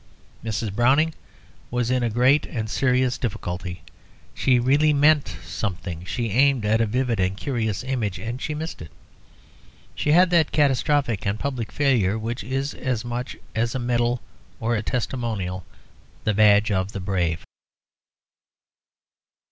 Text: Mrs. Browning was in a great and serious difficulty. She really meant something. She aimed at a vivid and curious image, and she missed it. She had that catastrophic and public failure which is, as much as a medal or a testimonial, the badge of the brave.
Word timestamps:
Mrs. 0.43 0.73
Browning 0.73 1.13
was 1.69 1.91
in 1.91 2.01
a 2.01 2.09
great 2.09 2.47
and 2.47 2.67
serious 2.71 3.19
difficulty. 3.19 3.83
She 4.33 4.57
really 4.57 4.93
meant 4.93 5.37
something. 5.45 6.05
She 6.05 6.31
aimed 6.31 6.65
at 6.65 6.81
a 6.81 6.87
vivid 6.87 7.19
and 7.19 7.37
curious 7.37 7.83
image, 7.83 8.17
and 8.17 8.41
she 8.41 8.55
missed 8.55 8.81
it. 8.81 8.91
She 9.93 10.11
had 10.11 10.31
that 10.31 10.51
catastrophic 10.51 11.27
and 11.27 11.39
public 11.39 11.71
failure 11.71 12.17
which 12.17 12.43
is, 12.43 12.73
as 12.73 13.05
much 13.05 13.37
as 13.53 13.75
a 13.75 13.77
medal 13.77 14.23
or 14.59 14.75
a 14.75 14.81
testimonial, 14.81 15.63
the 16.23 16.33
badge 16.33 16.71
of 16.71 16.93
the 16.93 16.99
brave. 16.99 17.45